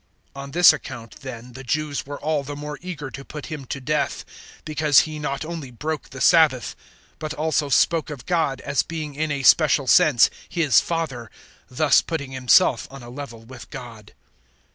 005:018 0.35 0.41
On 0.41 0.51
this 0.51 0.73
account 0.73 1.15
then 1.17 1.53
the 1.53 1.63
Jews 1.63 2.07
were 2.07 2.19
all 2.21 2.41
the 2.41 2.55
more 2.55 2.79
eager 2.81 3.11
to 3.11 3.23
put 3.23 3.45
Him 3.53 3.65
to 3.65 3.79
death 3.79 4.25
because 4.65 5.01
He 5.01 5.19
not 5.19 5.45
only 5.45 5.69
broke 5.69 6.09
the 6.09 6.19
Sabbath, 6.19 6.75
but 7.19 7.35
also 7.35 7.69
spoke 7.69 8.09
of 8.09 8.25
God 8.25 8.61
as 8.61 8.81
being 8.81 9.13
in 9.13 9.29
a 9.31 9.43
special 9.43 9.85
sense 9.85 10.31
His 10.49 10.81
Father, 10.81 11.29
thus 11.69 12.01
putting 12.01 12.31
Himself 12.31 12.87
on 12.89 13.03
a 13.03 13.11
level 13.11 13.43
with 13.43 13.69
God. 13.69 14.13